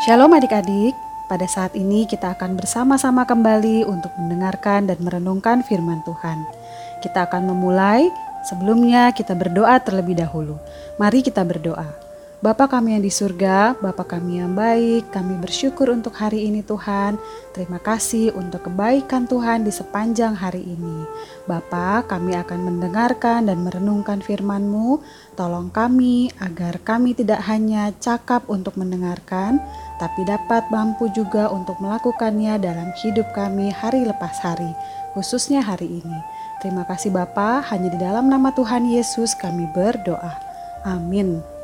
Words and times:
Shalom 0.00 0.32
adik-adik, 0.32 0.96
pada 1.28 1.44
saat 1.44 1.76
ini 1.76 2.08
kita 2.08 2.32
akan 2.32 2.56
bersama-sama 2.56 3.28
kembali 3.28 3.84
untuk 3.84 4.08
mendengarkan 4.16 4.88
dan 4.88 4.96
merenungkan 5.04 5.60
firman 5.60 6.00
Tuhan. 6.08 6.40
Kita 7.04 7.28
akan 7.28 7.52
memulai, 7.52 8.08
sebelumnya 8.48 9.12
kita 9.12 9.36
berdoa 9.36 9.76
terlebih 9.84 10.16
dahulu. 10.16 10.56
Mari 10.96 11.20
kita 11.20 11.44
berdoa. 11.44 11.99
Bapa 12.40 12.72
kami 12.72 12.96
yang 12.96 13.04
di 13.04 13.12
surga, 13.12 13.76
Bapa 13.84 14.00
kami 14.08 14.40
yang 14.40 14.56
baik, 14.56 15.12
kami 15.12 15.36
bersyukur 15.44 15.92
untuk 15.92 16.16
hari 16.16 16.48
ini 16.48 16.64
Tuhan. 16.64 17.20
Terima 17.52 17.76
kasih 17.76 18.32
untuk 18.32 18.64
kebaikan 18.64 19.28
Tuhan 19.28 19.60
di 19.60 19.68
sepanjang 19.68 20.40
hari 20.40 20.64
ini. 20.64 21.04
Bapa, 21.44 22.00
kami 22.08 22.32
akan 22.32 22.64
mendengarkan 22.64 23.44
dan 23.44 23.60
merenungkan 23.60 24.24
firman-Mu. 24.24 25.04
Tolong 25.36 25.68
kami 25.68 26.32
agar 26.40 26.80
kami 26.80 27.12
tidak 27.12 27.44
hanya 27.44 27.92
cakap 28.00 28.48
untuk 28.48 28.72
mendengarkan, 28.80 29.60
tapi 30.00 30.24
dapat 30.24 30.64
mampu 30.72 31.12
juga 31.12 31.52
untuk 31.52 31.76
melakukannya 31.76 32.56
dalam 32.56 32.88
hidup 33.04 33.28
kami 33.36 33.68
hari 33.68 34.08
lepas 34.08 34.40
hari, 34.40 34.72
khususnya 35.12 35.60
hari 35.60 36.00
ini. 36.00 36.18
Terima 36.64 36.88
kasih 36.88 37.12
Bapa, 37.12 37.60
hanya 37.68 37.92
di 37.92 38.00
dalam 38.00 38.32
nama 38.32 38.48
Tuhan 38.56 38.88
Yesus 38.88 39.36
kami 39.36 39.68
berdoa. 39.76 40.40
Amin. 40.88 41.59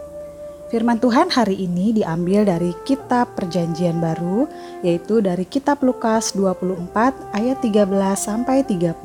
Firman 0.67 0.99
Tuhan 0.99 1.31
hari 1.31 1.63
ini 1.63 1.95
diambil 1.95 2.43
dari 2.43 2.75
kitab 2.83 3.39
Perjanjian 3.39 4.03
Baru, 4.03 4.51
yaitu 4.83 5.23
dari 5.23 5.47
kitab 5.47 5.79
Lukas 5.87 6.35
24 6.35 6.91
ayat 7.31 7.63
13 7.63 7.87
sampai 8.19 8.67
35. 8.67 8.99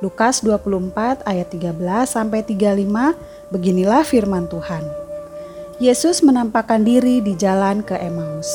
Lukas 0.00 0.40
24 0.40 1.28
ayat 1.28 1.48
13 1.52 2.08
sampai 2.08 2.40
35, 2.40 2.72
beginilah 3.52 4.00
firman 4.00 4.48
Tuhan. 4.48 4.80
Yesus 5.76 6.24
menampakkan 6.24 6.80
diri 6.80 7.20
di 7.20 7.36
jalan 7.36 7.84
ke 7.84 7.92
Emmaus. 7.92 8.48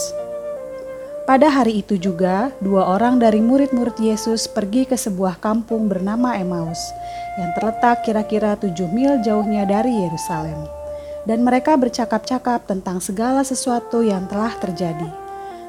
Pada 1.30 1.54
hari 1.54 1.86
itu 1.86 2.02
juga, 2.02 2.50
dua 2.66 2.98
orang 2.98 3.22
dari 3.22 3.46
murid-murid 3.46 4.02
Yesus 4.02 4.50
pergi 4.50 4.90
ke 4.90 4.98
sebuah 4.98 5.38
kampung 5.38 5.86
bernama 5.86 6.34
Emmaus, 6.34 6.82
yang 7.38 7.54
terletak 7.54 8.02
kira-kira 8.02 8.58
tujuh 8.58 8.90
mil 8.90 9.22
jauhnya 9.22 9.70
dari 9.70 10.02
Yerusalem 10.02 10.81
dan 11.26 11.46
mereka 11.46 11.78
bercakap-cakap 11.78 12.66
tentang 12.66 12.98
segala 12.98 13.46
sesuatu 13.46 14.02
yang 14.02 14.26
telah 14.26 14.54
terjadi. 14.58 15.10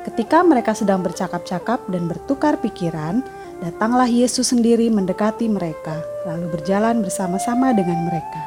Ketika 0.02 0.42
mereka 0.42 0.74
sedang 0.74 1.04
bercakap-cakap 1.04 1.86
dan 1.86 2.10
bertukar 2.10 2.58
pikiran, 2.58 3.22
datanglah 3.62 4.10
Yesus 4.10 4.50
sendiri 4.50 4.90
mendekati 4.90 5.46
mereka, 5.46 6.02
lalu 6.26 6.50
berjalan 6.58 7.04
bersama-sama 7.04 7.70
dengan 7.70 8.10
mereka. 8.10 8.42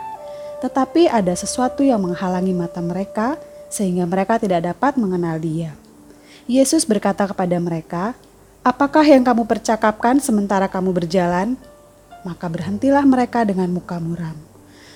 Tetapi 0.59 1.07
ada 1.07 1.31
sesuatu 1.31 1.85
yang 1.85 2.03
menghalangi 2.03 2.51
mata 2.51 2.83
mereka, 2.83 3.39
sehingga 3.71 4.03
mereka 4.03 4.35
tidak 4.35 4.67
dapat 4.67 4.99
mengenal 4.99 5.39
Dia. 5.39 5.71
Yesus 6.45 6.83
berkata 6.83 7.25
kepada 7.25 7.55
mereka, 7.57 8.13
"Apakah 8.61 9.07
yang 9.07 9.23
kamu 9.23 9.47
percakapkan 9.47 10.19
sementara 10.19 10.67
kamu 10.67 10.91
berjalan?" 10.91 11.55
Maka 12.25 12.49
berhentilah 12.49 13.05
mereka 13.05 13.45
dengan 13.45 13.69
muka 13.69 14.01
muram. 14.01 14.54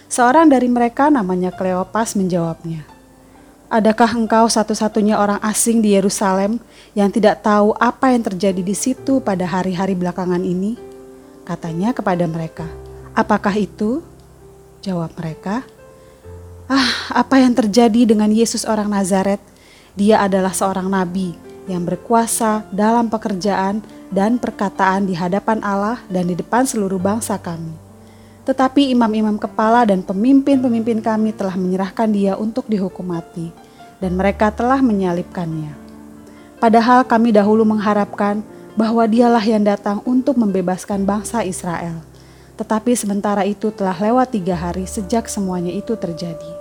Seorang 0.10 0.50
dari 0.50 0.66
mereka 0.66 1.14
namanya 1.14 1.54
Kleopas 1.54 2.18
menjawabnya, 2.18 2.82
Adakah 3.70 4.18
engkau 4.18 4.50
satu-satunya 4.50 5.14
orang 5.22 5.38
asing 5.46 5.86
di 5.86 5.94
Yerusalem 5.94 6.58
yang 6.98 7.14
tidak 7.14 7.46
tahu 7.46 7.78
apa 7.78 8.10
yang 8.10 8.26
terjadi 8.26 8.58
di 8.66 8.74
situ 8.74 9.22
pada 9.22 9.46
hari-hari 9.46 9.94
belakangan 9.94 10.42
ini? 10.42 10.82
Katanya 11.46 11.94
kepada 11.94 12.26
mereka, 12.26 12.66
Apakah 13.14 13.54
itu? 13.54 14.02
Jawab 14.82 15.14
mereka, 15.14 15.62
Ah, 16.66 17.14
apa 17.14 17.38
yang 17.38 17.54
terjadi 17.54 18.10
dengan 18.10 18.34
Yesus 18.34 18.66
orang 18.66 18.90
Nazaret? 18.90 19.38
Dia 19.94 20.26
adalah 20.26 20.58
seorang 20.58 20.90
nabi 20.90 21.38
yang 21.70 21.86
berkuasa 21.86 22.66
dalam 22.74 23.14
pekerjaan 23.14 23.86
dan 24.10 24.42
perkataan 24.42 25.06
di 25.06 25.14
hadapan 25.14 25.62
Allah 25.62 26.02
dan 26.10 26.26
di 26.26 26.34
depan 26.34 26.66
seluruh 26.66 26.98
bangsa 26.98 27.38
kami 27.38 27.89
tetapi 28.50 28.90
imam-imam 28.98 29.38
kepala 29.38 29.86
dan 29.86 30.02
pemimpin-pemimpin 30.02 31.06
kami 31.06 31.38
telah 31.38 31.54
menyerahkan 31.54 32.10
dia 32.10 32.34
untuk 32.34 32.66
dihukum 32.66 33.14
mati, 33.14 33.54
dan 34.02 34.18
mereka 34.18 34.50
telah 34.50 34.82
menyalibkannya. 34.82 35.70
Padahal 36.58 37.06
kami 37.06 37.30
dahulu 37.30 37.62
mengharapkan 37.62 38.42
bahwa 38.74 39.06
dialah 39.06 39.46
yang 39.46 39.62
datang 39.62 40.02
untuk 40.02 40.34
membebaskan 40.42 41.06
bangsa 41.06 41.46
Israel. 41.46 42.02
Tetapi 42.58 42.98
sementara 42.98 43.46
itu 43.46 43.70
telah 43.70 43.94
lewat 43.94 44.34
tiga 44.34 44.58
hari 44.58 44.90
sejak 44.90 45.30
semuanya 45.30 45.70
itu 45.70 45.94
terjadi. 45.94 46.52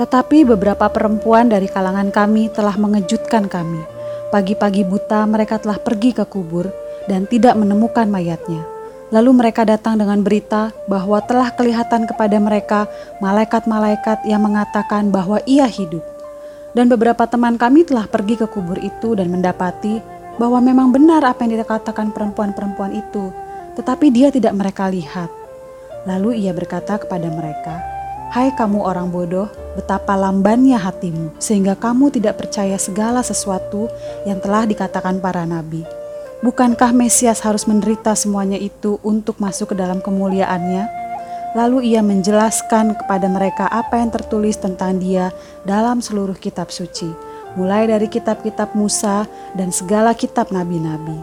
Tetapi 0.00 0.48
beberapa 0.48 0.88
perempuan 0.88 1.52
dari 1.52 1.68
kalangan 1.68 2.08
kami 2.08 2.48
telah 2.56 2.80
mengejutkan 2.80 3.52
kami. 3.52 3.84
Pagi-pagi 4.32 4.88
buta 4.88 5.28
mereka 5.28 5.60
telah 5.60 5.76
pergi 5.76 6.16
ke 6.16 6.24
kubur 6.24 6.72
dan 7.04 7.28
tidak 7.28 7.52
menemukan 7.60 8.08
mayatnya 8.08 8.79
Lalu 9.10 9.42
mereka 9.42 9.66
datang 9.66 9.98
dengan 9.98 10.22
berita 10.22 10.70
bahwa 10.86 11.18
telah 11.26 11.50
kelihatan 11.50 12.06
kepada 12.06 12.38
mereka 12.38 12.86
malaikat-malaikat 13.18 14.22
yang 14.22 14.46
mengatakan 14.46 15.10
bahwa 15.10 15.42
ia 15.50 15.66
hidup. 15.66 16.02
Dan 16.70 16.86
beberapa 16.86 17.26
teman 17.26 17.58
kami 17.58 17.82
telah 17.82 18.06
pergi 18.06 18.38
ke 18.38 18.46
kubur 18.46 18.78
itu 18.78 19.18
dan 19.18 19.34
mendapati 19.34 19.98
bahwa 20.38 20.62
memang 20.62 20.94
benar 20.94 21.26
apa 21.26 21.42
yang 21.42 21.58
dikatakan 21.58 22.14
perempuan-perempuan 22.14 22.94
itu, 22.94 23.34
tetapi 23.74 24.14
dia 24.14 24.30
tidak 24.30 24.54
mereka 24.54 24.86
lihat. 24.86 25.26
Lalu 26.06 26.46
ia 26.46 26.54
berkata 26.54 26.96
kepada 27.02 27.26
mereka, 27.26 27.82
"Hai 28.30 28.54
kamu 28.54 28.86
orang 28.86 29.10
bodoh, 29.10 29.50
betapa 29.74 30.14
lambannya 30.14 30.78
hatimu, 30.78 31.34
sehingga 31.42 31.74
kamu 31.74 32.14
tidak 32.14 32.38
percaya 32.38 32.78
segala 32.78 33.26
sesuatu 33.26 33.90
yang 34.22 34.38
telah 34.38 34.70
dikatakan 34.70 35.18
para 35.18 35.42
nabi." 35.42 35.99
Bukankah 36.40 36.96
Mesias 36.96 37.44
harus 37.44 37.68
menderita 37.68 38.16
semuanya 38.16 38.56
itu 38.56 38.96
untuk 39.04 39.36
masuk 39.44 39.72
ke 39.72 39.76
dalam 39.76 40.00
kemuliaannya? 40.00 40.88
Lalu 41.52 41.92
ia 41.92 42.00
menjelaskan 42.00 42.96
kepada 42.96 43.28
mereka 43.28 43.68
apa 43.68 44.00
yang 44.00 44.08
tertulis 44.08 44.56
tentang 44.56 44.96
dia 44.96 45.36
dalam 45.68 46.00
seluruh 46.00 46.32
kitab 46.40 46.72
suci, 46.72 47.12
mulai 47.60 47.84
dari 47.84 48.08
kitab-kitab 48.08 48.72
Musa 48.72 49.28
dan 49.52 49.68
segala 49.68 50.16
kitab 50.16 50.48
nabi-nabi. 50.48 51.20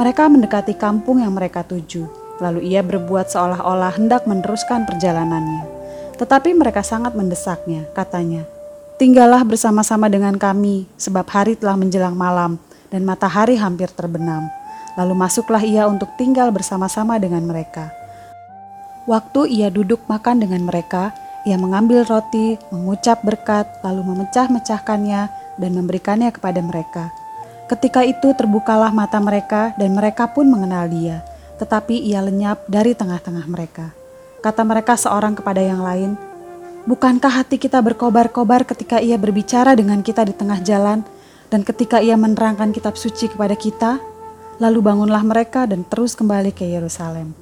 Mereka 0.00 0.32
mendekati 0.32 0.72
kampung 0.80 1.20
yang 1.20 1.36
mereka 1.36 1.60
tuju, 1.60 2.08
lalu 2.40 2.64
ia 2.64 2.80
berbuat 2.80 3.28
seolah-olah 3.28 4.00
hendak 4.00 4.24
meneruskan 4.24 4.88
perjalanannya. 4.88 5.68
Tetapi 6.16 6.56
mereka 6.56 6.80
sangat 6.80 7.12
mendesaknya, 7.12 7.84
katanya, 7.92 8.48
Tinggallah 8.94 9.44
bersama-sama 9.44 10.06
dengan 10.06 10.38
kami, 10.38 10.86
sebab 10.96 11.26
hari 11.26 11.58
telah 11.58 11.74
menjelang 11.74 12.14
malam, 12.14 12.62
dan 12.94 13.02
matahari 13.02 13.58
hampir 13.58 13.90
terbenam. 13.90 14.46
Lalu 14.94 15.18
masuklah 15.18 15.66
ia 15.66 15.90
untuk 15.90 16.14
tinggal 16.14 16.54
bersama-sama 16.54 17.18
dengan 17.18 17.42
mereka. 17.42 17.90
Waktu 19.10 19.50
ia 19.50 19.66
duduk 19.74 20.06
makan 20.06 20.46
dengan 20.46 20.62
mereka, 20.62 21.10
ia 21.42 21.58
mengambil 21.58 22.06
roti, 22.06 22.54
mengucap 22.70 23.18
berkat, 23.26 23.66
lalu 23.82 24.06
memecah-mecahkannya 24.14 25.22
dan 25.58 25.70
memberikannya 25.74 26.30
kepada 26.30 26.62
mereka. 26.62 27.10
Ketika 27.66 28.06
itu 28.06 28.30
terbukalah 28.38 28.94
mata 28.94 29.18
mereka 29.18 29.74
dan 29.74 29.98
mereka 29.98 30.30
pun 30.30 30.46
mengenal 30.46 30.86
dia, 30.86 31.26
tetapi 31.58 31.98
ia 31.98 32.22
lenyap 32.22 32.62
dari 32.70 32.94
tengah-tengah 32.94 33.50
mereka. 33.50 33.90
Kata 34.38 34.62
mereka 34.62 34.94
seorang 34.94 35.34
kepada 35.34 35.58
yang 35.58 35.82
lain, 35.82 36.14
Bukankah 36.84 37.40
hati 37.40 37.56
kita 37.56 37.80
berkobar-kobar 37.80 38.68
ketika 38.68 39.00
ia 39.00 39.16
berbicara 39.16 39.72
dengan 39.72 40.04
kita 40.04 40.20
di 40.20 40.36
tengah 40.36 40.60
jalan 40.60 41.00
dan 41.52 41.66
ketika 41.66 42.00
ia 42.00 42.16
menerangkan 42.16 42.72
kitab 42.72 42.96
suci 42.96 43.28
kepada 43.32 43.54
kita, 43.58 44.00
lalu 44.58 44.80
bangunlah 44.80 45.22
mereka 45.26 45.66
dan 45.66 45.82
terus 45.86 46.14
kembali 46.14 46.54
ke 46.54 46.64
Yerusalem. 46.66 47.34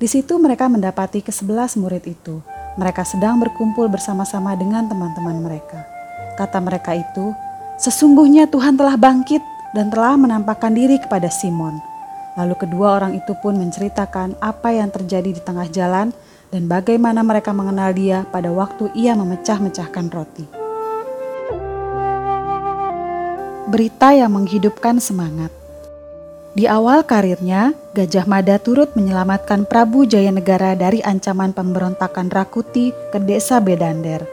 Di 0.00 0.08
situ 0.08 0.40
mereka 0.40 0.70
mendapati 0.70 1.20
kesebelas 1.20 1.76
murid 1.76 2.08
itu. 2.08 2.40
Mereka 2.80 3.04
sedang 3.04 3.36
berkumpul 3.36 3.90
bersama-sama 3.92 4.56
dengan 4.56 4.88
teman-teman 4.88 5.44
mereka. 5.44 5.84
Kata 6.40 6.56
mereka 6.62 6.96
itu, 6.96 7.36
sesungguhnya 7.76 8.48
Tuhan 8.48 8.80
telah 8.80 8.96
bangkit 8.96 9.42
dan 9.76 9.92
telah 9.92 10.16
menampakkan 10.16 10.72
diri 10.72 10.96
kepada 10.96 11.28
Simon. 11.28 11.76
Lalu 12.38 12.54
kedua 12.56 12.96
orang 12.96 13.12
itu 13.18 13.36
pun 13.42 13.58
menceritakan 13.58 14.38
apa 14.40 14.72
yang 14.72 14.88
terjadi 14.88 15.36
di 15.36 15.42
tengah 15.42 15.68
jalan 15.68 16.14
dan 16.48 16.62
bagaimana 16.70 17.20
mereka 17.20 17.52
mengenal 17.52 17.92
dia 17.92 18.24
pada 18.30 18.48
waktu 18.48 18.88
ia 18.96 19.12
memecah-mecahkan 19.18 20.06
roti. 20.08 20.59
Berita 23.70 24.10
yang 24.10 24.34
menghidupkan 24.34 24.98
semangat. 24.98 25.54
Di 26.50 26.66
awal 26.66 27.06
karirnya, 27.06 27.78
Gajah 27.94 28.26
Mada 28.26 28.58
turut 28.58 28.90
menyelamatkan 28.98 29.70
Prabu 29.70 30.02
Jayanegara 30.02 30.74
dari 30.74 30.98
ancaman 30.98 31.54
pemberontakan 31.54 32.26
Rakuti 32.26 32.90
ke 33.14 33.22
desa 33.22 33.62
Bedander. 33.62 34.26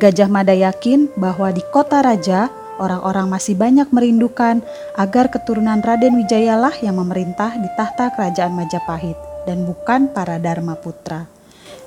Gajah 0.00 0.32
Mada 0.32 0.56
yakin 0.56 1.12
bahwa 1.20 1.52
di 1.52 1.60
kota 1.68 2.00
raja, 2.00 2.48
orang-orang 2.80 3.28
masih 3.28 3.60
banyak 3.60 3.92
merindukan 3.92 4.64
agar 4.96 5.28
keturunan 5.28 5.84
Raden 5.84 6.16
Wijayalah 6.16 6.80
yang 6.80 6.96
memerintah 6.96 7.52
di 7.60 7.68
tahta 7.76 8.08
kerajaan 8.16 8.56
Majapahit 8.56 9.20
dan 9.44 9.68
bukan 9.68 10.08
para 10.16 10.40
Dharma 10.40 10.80
Putra. 10.80 11.28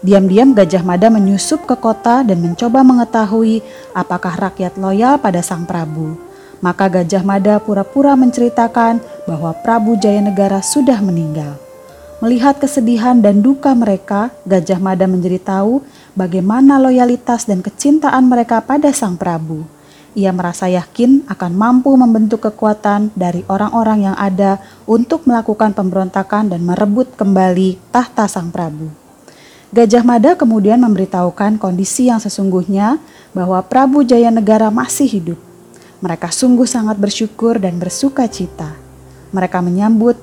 Diam-diam 0.06 0.54
Gajah 0.54 0.86
Mada 0.86 1.10
menyusup 1.10 1.66
ke 1.66 1.74
kota 1.82 2.22
dan 2.22 2.38
mencoba 2.46 2.86
mengetahui 2.86 3.66
apakah 3.98 4.38
rakyat 4.38 4.78
loyal 4.78 5.18
pada 5.18 5.42
sang 5.42 5.66
Prabu. 5.66 6.33
Maka 6.64 6.88
Gajah 6.88 7.28
Mada 7.28 7.60
pura-pura 7.60 8.16
menceritakan 8.16 9.04
bahwa 9.28 9.52
Prabu 9.52 10.00
Jayanegara 10.00 10.64
sudah 10.64 11.04
meninggal. 11.04 11.60
Melihat 12.24 12.56
kesedihan 12.56 13.20
dan 13.20 13.44
duka 13.44 13.76
mereka, 13.76 14.32
Gajah 14.48 14.80
Mada 14.80 15.04
menjadi 15.04 15.44
tahu 15.44 15.84
bagaimana 16.16 16.80
loyalitas 16.80 17.44
dan 17.44 17.60
kecintaan 17.60 18.32
mereka 18.32 18.64
pada 18.64 18.96
Sang 18.96 19.20
Prabu. 19.20 19.68
Ia 20.16 20.32
merasa 20.32 20.72
yakin 20.72 21.28
akan 21.28 21.52
mampu 21.52 21.92
membentuk 22.00 22.48
kekuatan 22.48 23.12
dari 23.12 23.44
orang-orang 23.52 24.08
yang 24.08 24.16
ada 24.16 24.64
untuk 24.88 25.28
melakukan 25.28 25.76
pemberontakan 25.76 26.48
dan 26.48 26.64
merebut 26.64 27.12
kembali 27.20 27.76
tahta 27.92 28.24
Sang 28.32 28.56
Prabu. 28.56 28.88
Gajah 29.76 30.08
Mada 30.08 30.40
kemudian 30.40 30.80
memberitahukan 30.80 31.60
kondisi 31.60 32.08
yang 32.08 32.24
sesungguhnya 32.24 33.04
bahwa 33.36 33.60
Prabu 33.68 34.08
Jayanegara 34.08 34.72
masih 34.72 35.12
hidup. 35.12 35.53
Mereka 36.04 36.36
sungguh 36.36 36.68
sangat 36.68 37.00
bersyukur 37.00 37.64
dan 37.64 37.80
bersuka 37.80 38.28
cita. 38.28 38.76
Mereka 39.32 39.64
menyambut 39.64 40.20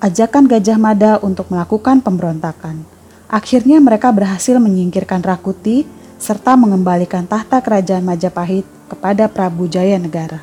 ajakan 0.00 0.48
Gajah 0.48 0.80
Mada 0.80 1.20
untuk 1.20 1.52
melakukan 1.52 2.00
pemberontakan. 2.00 2.80
Akhirnya 3.28 3.76
mereka 3.76 4.08
berhasil 4.08 4.56
menyingkirkan 4.56 5.20
Rakuti 5.20 5.84
serta 6.16 6.56
mengembalikan 6.56 7.28
tahta 7.28 7.60
kerajaan 7.60 8.08
Majapahit 8.08 8.64
kepada 8.88 9.28
Prabu 9.28 9.68
Jaya 9.68 10.00
Negara. 10.00 10.40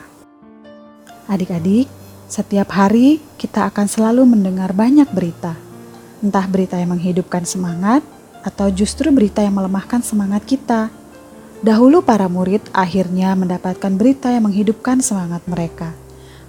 Adik-adik, 1.26 1.90
setiap 2.30 2.70
hari 2.78 3.18
kita 3.42 3.66
akan 3.66 3.90
selalu 3.90 4.22
mendengar 4.30 4.70
banyak 4.70 5.10
berita. 5.10 5.58
Entah 6.22 6.46
berita 6.46 6.78
yang 6.78 6.94
menghidupkan 6.94 7.42
semangat 7.42 8.06
atau 8.46 8.70
justru 8.70 9.10
berita 9.10 9.42
yang 9.42 9.58
melemahkan 9.58 10.06
semangat 10.06 10.46
kita. 10.46 10.94
Dahulu 11.64 12.04
para 12.04 12.28
murid 12.28 12.64
akhirnya 12.76 13.38
mendapatkan 13.38 13.94
berita 13.96 14.34
yang 14.34 14.50
menghidupkan 14.50 15.00
semangat 15.00 15.44
mereka. 15.48 15.96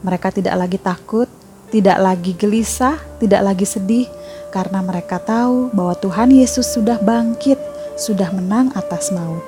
Mereka 0.03 0.35
tidak 0.35 0.55
lagi 0.59 0.79
takut 0.79 1.29
tidak 1.71 1.99
lagi 1.99 2.33
gelisah, 2.39 2.99
tidak 3.19 3.43
lagi 3.43 3.67
sedih, 3.67 4.07
karena 4.55 4.83
mereka 4.83 5.19
tahu 5.19 5.71
bahwa 5.75 5.95
Tuhan 5.99 6.31
Yesus 6.31 6.71
sudah 6.71 6.99
bangkit, 7.03 7.59
sudah 7.99 8.31
menang 8.31 8.71
atas 8.79 9.11
maut. 9.11 9.43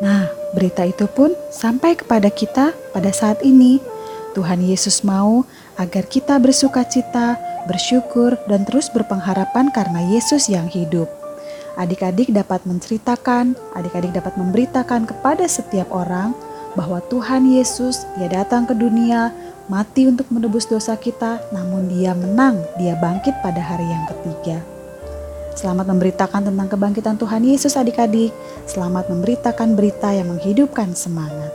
Nah, 0.00 0.28
berita 0.52 0.84
itu 0.84 1.08
pun 1.08 1.32
sampai 1.48 1.96
kepada 1.96 2.28
kita 2.28 2.72
pada 2.92 3.10
saat 3.12 3.40
ini. 3.44 3.80
Tuhan 4.36 4.60
Yesus 4.60 5.00
mau 5.00 5.48
agar 5.80 6.04
kita 6.04 6.36
bersuka 6.36 6.84
cita, 6.84 7.40
bersyukur, 7.64 8.36
dan 8.44 8.68
terus 8.68 8.92
berpengharapan 8.92 9.72
karena 9.72 10.04
Yesus 10.12 10.52
yang 10.52 10.68
hidup. 10.68 11.08
Adik-adik 11.76 12.32
dapat 12.32 12.64
menceritakan, 12.64 13.52
adik-adik 13.76 14.16
dapat 14.16 14.32
memberitakan 14.40 15.04
kepada 15.04 15.44
setiap 15.44 15.92
orang 15.92 16.32
bahwa 16.72 17.04
Tuhan 17.12 17.44
Yesus, 17.44 18.08
Ia 18.16 18.32
datang 18.32 18.64
ke 18.64 18.72
dunia 18.72 19.28
mati 19.68 20.08
untuk 20.08 20.24
menebus 20.32 20.64
dosa 20.64 20.96
kita, 20.96 21.36
namun 21.52 21.92
dia 21.92 22.16
menang, 22.16 22.64
dia 22.80 22.96
bangkit 22.96 23.36
pada 23.44 23.60
hari 23.60 23.84
yang 23.84 24.08
ketiga. 24.08 24.64
Selamat 25.52 25.88
memberitakan 25.92 26.48
tentang 26.48 26.68
kebangkitan 26.68 27.16
Tuhan 27.20 27.44
Yesus 27.44 27.76
adik-adik. 27.76 28.32
Selamat 28.64 29.08
memberitakan 29.12 29.76
berita 29.76 30.12
yang 30.12 30.32
menghidupkan 30.32 30.96
semangat. 30.96 31.52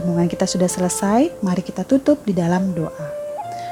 Renungan 0.00 0.28
kita 0.28 0.48
sudah 0.48 0.68
selesai, 0.68 1.32
mari 1.44 1.60
kita 1.60 1.84
tutup 1.84 2.20
di 2.24 2.32
dalam 2.32 2.72
doa. 2.72 3.19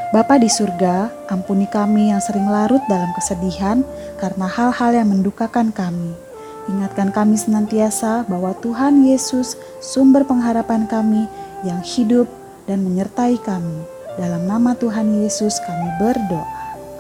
Bapa 0.09 0.41
di 0.41 0.49
surga, 0.49 1.13
ampuni 1.29 1.69
kami 1.69 2.09
yang 2.09 2.25
sering 2.25 2.49
larut 2.49 2.81
dalam 2.89 3.13
kesedihan 3.13 3.85
karena 4.17 4.49
hal-hal 4.49 4.97
yang 4.97 5.13
mendukakan 5.13 5.69
kami. 5.69 6.17
Ingatkan 6.65 7.13
kami 7.13 7.37
senantiasa 7.37 8.25
bahwa 8.25 8.57
Tuhan 8.65 9.05
Yesus, 9.05 9.61
sumber 9.85 10.25
pengharapan 10.25 10.89
kami 10.89 11.29
yang 11.61 11.85
hidup 11.85 12.25
dan 12.65 12.89
menyertai 12.89 13.37
kami. 13.45 13.85
Dalam 14.17 14.49
nama 14.49 14.73
Tuhan 14.73 15.13
Yesus 15.21 15.61
kami 15.61 15.89
berdoa. 16.01 16.49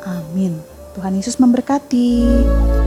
Amin. 0.05 0.61
Tuhan 0.93 1.17
Yesus 1.17 1.41
memberkati. 1.41 2.78